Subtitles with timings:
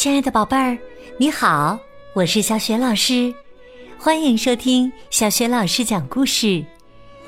[0.00, 0.78] 亲爱的宝贝儿，
[1.18, 1.78] 你好，
[2.14, 3.34] 我是小雪老师，
[3.98, 6.64] 欢迎收听小雪老师讲故事，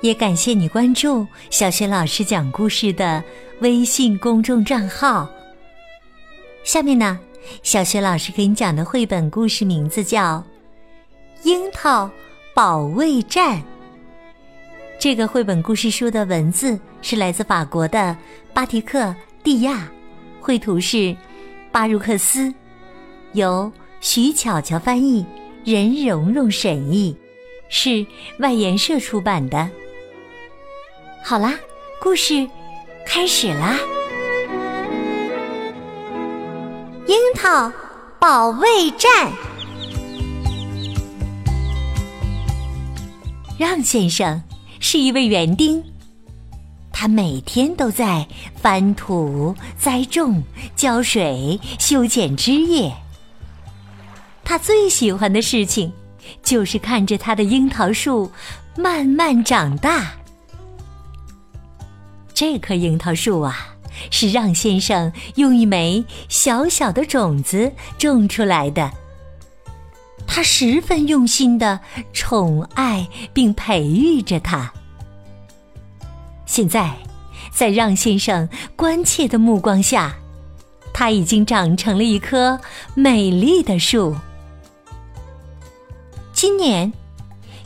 [0.00, 3.22] 也感谢你关注小雪老师讲故事的
[3.60, 5.28] 微信公众账号。
[6.62, 7.20] 下面呢，
[7.62, 10.42] 小雪老师给你讲的绘本故事名字叫
[11.46, 12.10] 《樱桃
[12.54, 13.58] 保卫战》。
[14.98, 18.16] 这个绘本故事书的文字是来自法国的
[18.54, 19.00] 巴提克·
[19.42, 19.86] 蒂亚，
[20.40, 21.14] 绘图是。
[21.74, 22.54] 巴如克斯，
[23.34, 23.70] 由
[24.00, 25.26] 徐巧巧翻译，
[25.64, 27.16] 任蓉蓉审译，
[27.68, 28.06] 是
[28.38, 29.68] 外研社出版的。
[31.22, 31.54] 好啦，
[32.00, 32.48] 故事
[33.04, 33.76] 开始啦！
[37.08, 37.72] 樱桃
[38.20, 39.32] 保卫战。
[43.58, 44.40] 让先生
[44.78, 45.82] 是一位园丁。
[46.92, 50.40] 他每天都在翻土、栽种、
[50.76, 52.92] 浇水、修剪枝叶。
[54.44, 55.92] 他最喜欢的事情，
[56.42, 58.30] 就是看着他的樱桃树
[58.76, 60.12] 慢慢长大。
[62.34, 63.74] 这棵樱桃树啊，
[64.10, 68.90] 是让先生用一枚小小的种子种出来的。
[70.26, 71.78] 他十分用心的
[72.12, 74.72] 宠爱并培育着它。
[76.44, 76.92] 现在，
[77.52, 80.14] 在让先生关切的目光下，
[80.92, 82.58] 它已经长成了一棵
[82.94, 84.16] 美丽的树。
[86.34, 86.92] 今年，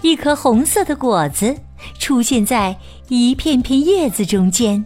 [0.03, 1.57] 一颗红色的果子
[1.99, 2.77] 出现在
[3.09, 4.85] 一片片叶子中间。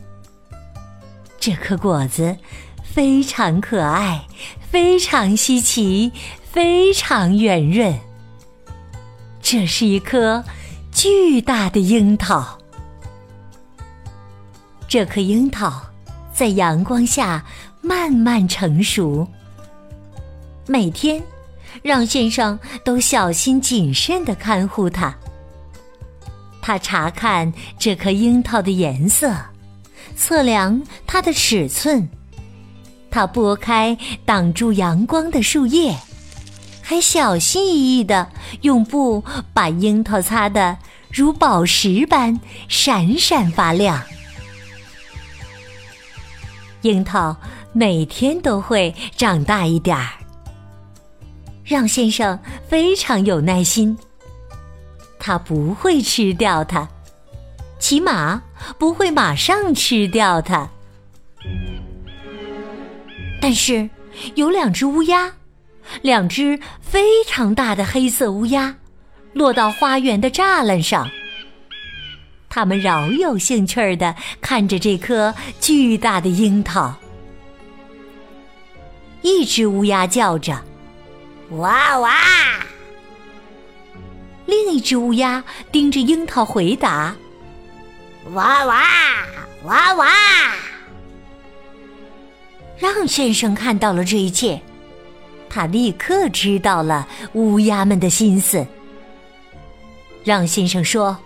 [1.41, 2.37] 这颗果子
[2.85, 4.25] 非常可爱，
[4.71, 6.13] 非常稀奇，
[6.45, 7.93] 非常圆润。
[9.43, 10.45] 这是一颗
[10.93, 12.57] 巨大的樱桃。
[14.87, 15.83] 这颗樱桃
[16.33, 17.45] 在阳光下
[17.81, 19.27] 慢慢成熟。
[20.69, 21.21] 每天，
[21.81, 25.15] 让先生都小心谨慎的看护它。
[26.61, 29.35] 他查看这颗樱桃的颜色，
[30.15, 32.09] 测量它的尺寸。
[33.11, 35.95] 他拨开挡住阳光的树叶，
[36.81, 38.31] 还小心翼翼的
[38.61, 39.23] 用布
[39.53, 40.79] 把樱桃擦得
[41.11, 44.01] 如宝石般闪闪发亮。
[46.83, 47.37] 樱桃
[47.73, 50.22] 每天都会长大一点儿。
[51.65, 53.97] 让先生非常有耐心，
[55.19, 56.89] 他不会吃掉它，
[57.79, 58.43] 起码
[58.79, 60.69] 不会马上吃掉它。
[63.41, 63.89] 但是
[64.35, 65.33] 有两只乌鸦，
[66.01, 68.77] 两只非常大的黑色乌鸦，
[69.33, 71.09] 落到花园的栅栏上。
[72.49, 76.95] 他们饶有兴趣儿的看着这颗巨大的樱桃。
[79.23, 80.63] 一只乌鸦叫着
[81.59, 82.15] ：“哇哇！”
[84.47, 87.15] 另一只乌鸦盯着樱桃回答
[88.35, 88.83] ：“哇哇
[89.65, 90.07] 哇哇！”
[92.77, 94.61] 让先生看到了这一切，
[95.49, 98.67] 他立刻知道了乌鸦们的心思。
[100.25, 101.17] 让先生说。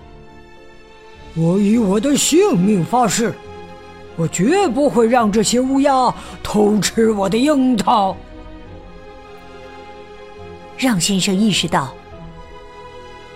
[1.35, 3.35] 我以我的性命发誓，
[4.17, 8.17] 我绝不会让这些乌鸦偷吃我的樱桃。
[10.77, 11.95] 让先生意识到，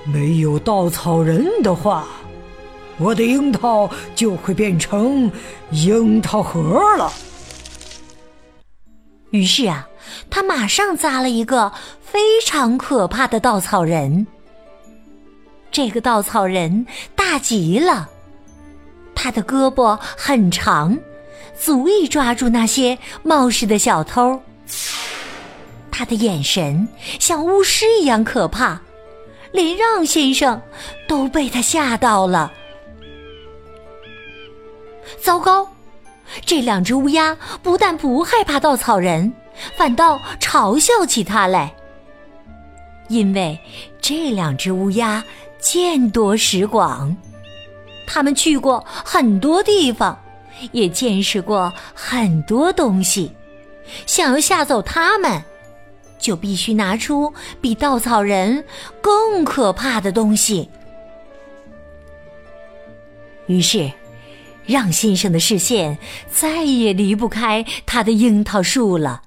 [0.04, 2.06] 没有稻草人的话，
[2.98, 5.30] 我的樱桃就会变成
[5.70, 7.12] 樱桃核了。
[9.30, 9.88] 于是啊，
[10.28, 14.26] 他马上扎了一个非常可怕的稻草人。
[15.70, 16.84] 这个稻草人
[17.14, 18.08] 大极了，
[19.14, 20.98] 他的胳膊很长，
[21.56, 24.42] 足以抓住那些冒失的小偷。
[26.00, 26.88] 他的眼神
[27.18, 28.80] 像巫师一样可怕，
[29.52, 30.58] 连让先生
[31.06, 32.50] 都被他吓到了。
[35.20, 35.68] 糟糕，
[36.46, 39.30] 这两只乌鸦不但不害怕稻草人，
[39.76, 41.70] 反倒嘲笑起他来，
[43.10, 43.60] 因为
[44.00, 45.22] 这两只乌鸦。
[45.58, 47.14] 见多识广，
[48.06, 50.18] 他们去过很多地方，
[50.72, 53.30] 也见识过很多东西。
[54.06, 55.42] 想要吓走他们，
[56.20, 58.64] 就必须拿出比稻草人
[59.00, 60.68] 更可怕的东西。
[63.46, 63.90] 于是，
[64.66, 65.98] 让先生的视线
[66.30, 69.22] 再也离不开他的樱桃树了。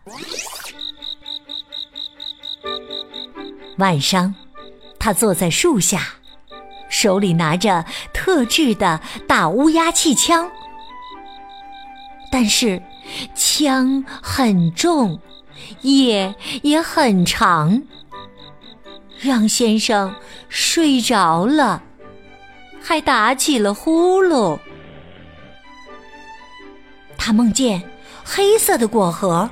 [3.80, 4.34] 晚上，
[5.00, 6.14] 他坐在树下。
[6.90, 10.50] 手里拿着特制的打乌鸦气枪，
[12.32, 12.82] 但是
[13.36, 15.20] 枪很重，
[15.82, 17.82] 夜也很长。
[19.20, 20.14] 让先生
[20.50, 21.82] 睡着了，
[22.82, 24.60] 还打起了呼噜。
[27.18, 27.82] 他梦见
[28.24, 29.50] 黑色的果核、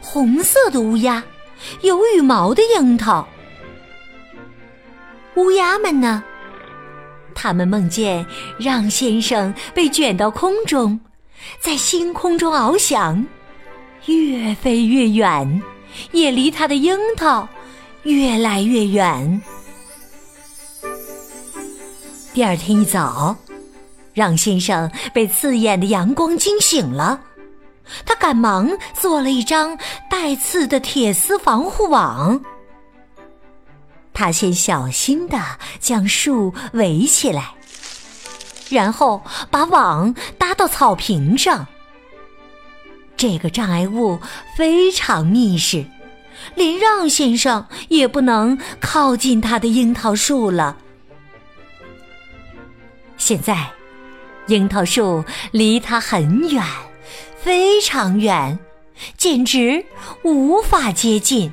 [0.00, 1.22] 红色的乌鸦、
[1.82, 3.28] 有羽毛的樱桃。
[5.36, 6.24] 乌鸦们呢？
[7.32, 8.26] 他们梦见
[8.58, 10.98] 让先生被卷到空中，
[11.60, 13.24] 在星空中翱翔，
[14.06, 15.62] 越飞越远，
[16.10, 17.48] 也离他的樱桃
[18.02, 19.40] 越来越远。
[22.34, 23.36] 第二天一早，
[24.14, 27.20] 让先生被刺眼的阳光惊醒了，
[28.04, 29.78] 他赶忙做了一张
[30.10, 32.42] 带刺的铁丝防护网。
[34.14, 35.38] 他先小心地
[35.78, 37.52] 将树围起来，
[38.68, 41.66] 然后把网搭到草坪上。
[43.22, 44.18] 这个障碍物
[44.56, 45.86] 非常密实，
[46.56, 50.76] 连让先生也不能靠近他的樱桃树了。
[53.16, 53.70] 现在，
[54.48, 56.64] 樱桃树离他很远，
[57.36, 58.58] 非常远，
[59.16, 59.86] 简直
[60.24, 61.52] 无法接近。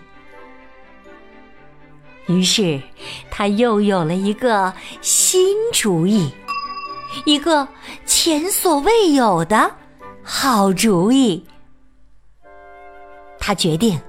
[2.26, 2.82] 于是，
[3.30, 6.32] 他又有了一个新主意，
[7.26, 7.68] 一个
[8.08, 9.76] 前所未有的
[10.24, 11.46] 好主意。
[13.50, 14.00] 他决定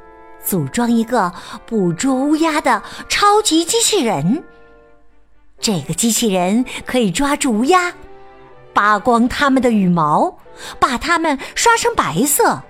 [0.44, 1.32] 组装一个
[1.64, 4.44] 捕捉乌鸦的超级机器人。
[5.58, 7.94] 这个机器人可以抓住乌鸦，
[8.74, 10.38] 扒光它们的羽毛，
[10.78, 12.62] 把它们刷成白色，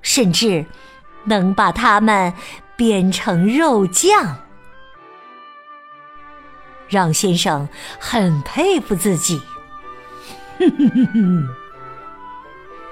[0.00, 0.64] 甚至
[1.24, 2.32] 能把它们
[2.76, 4.38] 变成肉酱。
[6.88, 7.68] 让先生
[8.00, 9.38] 很佩服自己，
[10.58, 11.48] 哼哼哼哼。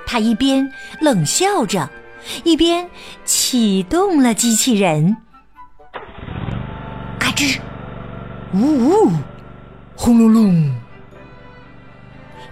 [0.06, 1.88] 他一边冷笑着，
[2.43, 2.91] 一边
[3.25, 5.17] 启动了机器人。
[7.19, 7.59] 嘎吱，
[8.53, 9.12] 呜呜，
[9.97, 10.75] 轰隆隆，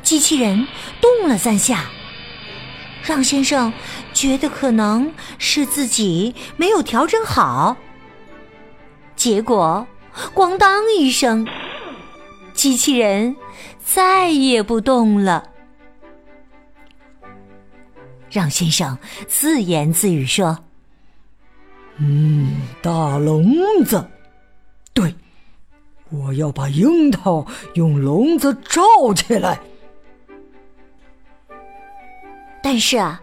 [0.02, 0.66] 机器人
[1.00, 1.86] 动了三下。
[3.04, 3.72] 让先生
[4.12, 7.76] 觉得可能是自己没有调整好，
[9.16, 9.86] 结果。
[10.34, 11.48] 咣当一声，
[12.52, 13.34] 机器人
[13.82, 15.51] 再也不动了。
[18.32, 18.98] 让先生
[19.28, 20.58] 自言自语说
[22.00, 24.02] ：“嗯，大笼子，
[24.94, 25.14] 对，
[26.10, 28.82] 我要把樱桃用笼子罩
[29.14, 29.60] 起来。”
[32.64, 33.20] 但是啊，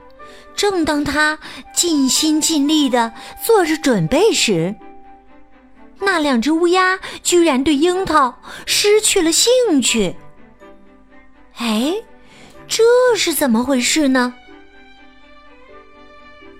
[0.56, 1.39] 正当他
[1.73, 3.12] 尽心尽力的
[3.44, 4.75] 做着准备时，
[6.00, 10.15] 那两只乌鸦居然对樱桃失去了兴趣。
[11.55, 11.95] 哎，
[12.67, 12.83] 这
[13.17, 14.35] 是怎么回事呢？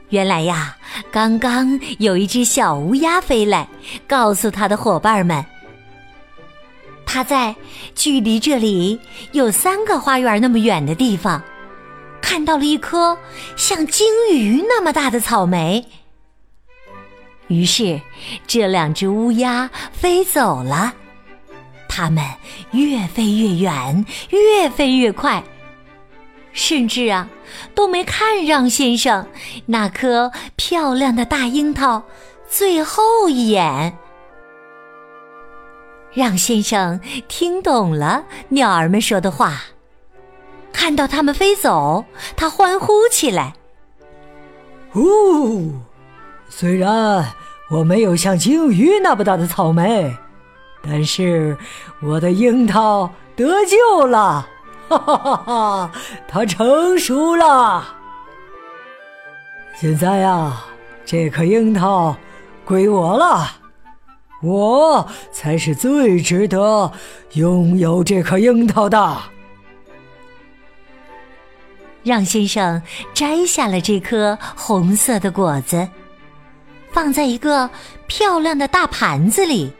[0.10, 0.76] 原来呀，
[1.12, 3.68] 刚刚有一只小乌鸦飞来，
[4.08, 5.46] 告诉他的伙伴们，
[7.06, 7.56] 他在
[7.94, 9.00] 距离这里
[9.34, 11.42] 有三个花园那么远的地方，
[12.22, 13.18] 看到了一颗
[13.56, 15.86] 像鲸鱼那么大的草莓。
[17.48, 18.00] 于是，
[18.48, 20.94] 这两只乌鸦飞走了。
[21.88, 22.24] 它们
[22.72, 25.44] 越飞越远，越飞越快，
[26.54, 27.28] 甚至啊，
[27.73, 29.28] 都没看让先生
[29.68, 32.04] 那颗漂亮的大樱桃
[32.49, 33.97] 最后一眼。
[36.11, 39.61] 让先生听懂了鸟儿们说的话，
[40.73, 43.54] 看到它们飞走，他欢呼起来
[44.95, 45.71] ：“呜！”
[46.49, 47.23] 虽然
[47.69, 50.18] 我没有像鲸鱼那么大的草莓，
[50.83, 51.56] 但是
[52.01, 54.47] 我的樱桃得救了，
[54.90, 55.92] 哈哈哈哈！
[56.28, 57.86] 它成熟了。
[59.76, 60.64] 现在呀，
[61.06, 62.18] 这颗樱桃
[62.66, 63.48] 归我了，
[64.42, 66.92] 我才是最值得
[67.34, 69.18] 拥有这颗樱桃的。
[72.04, 72.81] 让先生
[73.14, 75.88] 摘下了这颗红色的果子。
[76.92, 77.69] 放在一个
[78.08, 79.72] 漂亮的大盘子里，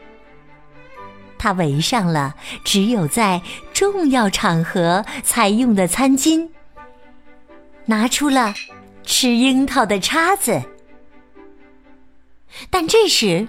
[1.40, 3.42] 他围上了只有在
[3.74, 6.50] 重要场合才用的餐巾，
[7.86, 8.54] 拿出了
[9.04, 10.62] 吃樱桃的叉子。
[12.70, 13.48] 但这时，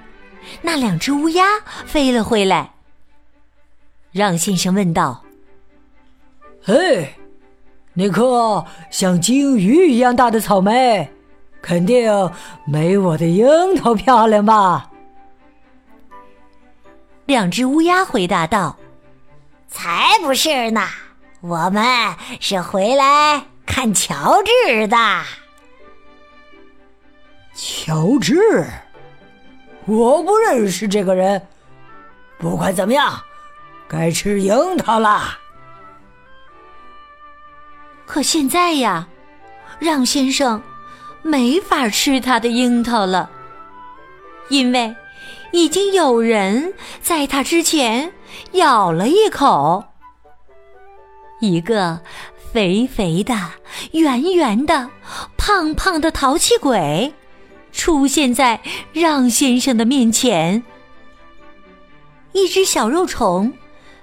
[0.63, 1.45] 那两只乌鸦
[1.85, 2.71] 飞了回来。
[4.13, 5.25] 让先生问道
[6.65, 7.15] ：“嘿，
[7.95, 11.11] 那颗像鲸鱼一样大的草莓？”
[11.63, 12.11] 肯定
[12.67, 14.90] 没我的樱桃漂亮吧？
[17.31, 18.77] 两只乌鸦回答道
[19.71, 20.85] ：“才不是呢，
[21.41, 21.85] 我们
[22.41, 24.97] 是回来看乔治的。”
[27.55, 28.67] 乔治，
[29.87, 31.41] 我不认识这个人。
[32.37, 33.23] 不管怎么样，
[33.87, 35.39] 该吃樱桃啦。
[38.07, 39.07] 可现在呀，
[39.79, 40.61] 让先生
[41.23, 43.31] 没法吃他的樱桃了，
[44.49, 44.93] 因为
[45.53, 48.13] 已经有人在他之前
[48.53, 49.85] 咬了一口。
[51.41, 52.01] 一个
[52.53, 53.35] 肥肥的、
[53.93, 54.91] 圆圆的、
[55.37, 57.13] 胖胖的淘气鬼
[57.73, 58.61] 出现在
[58.93, 60.63] 让先生的面前。
[62.33, 63.53] 一只小肉虫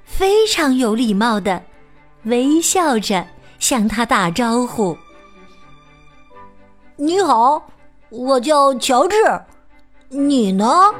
[0.03, 1.63] 非常有礼貌的
[2.23, 3.25] 微笑着。
[3.59, 4.95] 向他打招呼。
[6.95, 7.59] 你好，
[8.09, 9.15] 我叫乔治，
[10.09, 10.93] 你呢？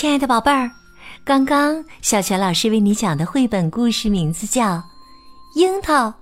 [0.00, 0.70] 亲爱的宝贝儿，
[1.24, 4.76] 刚刚小泉老师为你讲的绘本故事名字叫
[5.56, 6.14] 《樱桃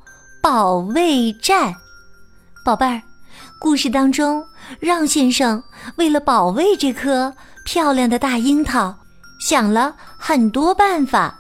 [0.42, 1.70] 保卫战》。
[2.64, 3.02] 宝贝儿，
[3.60, 4.42] 故事当中，
[4.80, 5.62] 让先生
[5.96, 7.30] 为了保卫这颗
[7.66, 8.96] 漂亮的大樱桃，
[9.38, 11.38] 想了很多办法。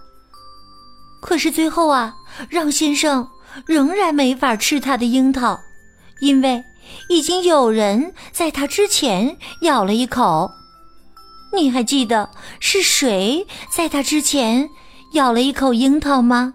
[1.22, 2.14] 可是最后啊，
[2.50, 3.26] 让先生
[3.64, 5.58] 仍然没法吃他的樱桃，
[6.20, 6.62] 因为
[7.08, 10.50] 已经有人在他之前咬了一口。
[11.56, 14.68] 你还记得是谁在他之前
[15.14, 16.54] 咬了一口樱桃吗？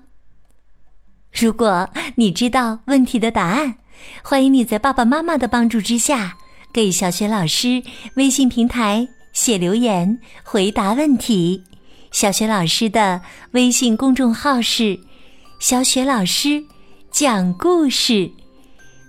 [1.34, 3.76] 如果你知道问题的答案。
[4.24, 6.36] 欢迎你在爸爸妈妈的帮助之下，
[6.74, 7.84] 给小雪老师
[8.16, 11.64] 微信平台写留言回答问题。
[12.12, 15.00] 小雪老师的微信公众号是
[15.62, 16.64] “小雪老师
[17.12, 18.32] 讲故事”，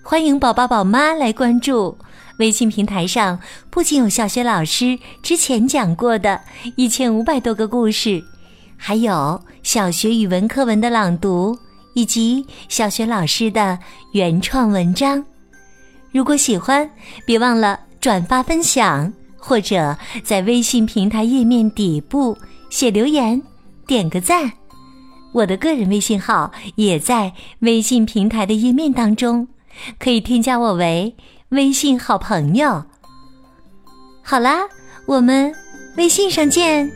[0.05, 1.97] 欢迎宝宝宝妈来关注。
[2.43, 3.39] 微信平台上
[3.71, 6.41] 不仅有小学老师之前讲过的
[6.75, 8.21] 一千五百多个故事，
[8.77, 11.57] 还有小学语文课文的朗读。
[11.95, 13.79] 以及小学老师的
[14.13, 15.23] 原创文章，
[16.11, 16.91] 如果喜欢，
[17.27, 22.35] 别忘了转发分享，或者在微信平台页面底部
[22.71, 23.43] 写留言，
[23.87, 24.51] 点个赞。
[25.33, 29.47] 我的个人微信号也在微信平台的页面当中，
[29.99, 31.15] 可以添加我为
[31.53, 32.83] 微信好朋友。
[34.23, 34.61] 好啦，
[35.05, 35.55] 我们
[35.99, 36.91] 微信上见。